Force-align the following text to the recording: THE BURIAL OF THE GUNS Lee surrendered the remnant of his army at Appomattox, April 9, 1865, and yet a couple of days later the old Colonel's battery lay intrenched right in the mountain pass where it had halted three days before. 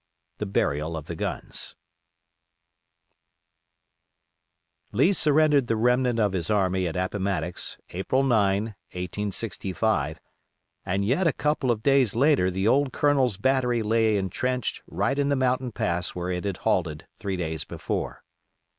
THE 0.39 0.47
BURIAL 0.47 0.97
OF 0.97 1.05
THE 1.05 1.15
GUNS 1.15 1.75
Lee 4.91 5.13
surrendered 5.13 5.67
the 5.67 5.75
remnant 5.75 6.17
of 6.19 6.33
his 6.33 6.49
army 6.49 6.87
at 6.87 6.95
Appomattox, 6.95 7.77
April 7.91 8.23
9, 8.23 8.63
1865, 8.93 10.19
and 10.83 11.05
yet 11.05 11.27
a 11.27 11.31
couple 11.33 11.69
of 11.69 11.83
days 11.83 12.15
later 12.15 12.49
the 12.49 12.67
old 12.67 12.91
Colonel's 12.91 13.37
battery 13.37 13.83
lay 13.83 14.17
intrenched 14.17 14.81
right 14.87 15.19
in 15.19 15.29
the 15.29 15.35
mountain 15.35 15.71
pass 15.71 16.15
where 16.15 16.31
it 16.31 16.45
had 16.45 16.57
halted 16.57 17.05
three 17.19 17.37
days 17.37 17.63
before. 17.63 18.23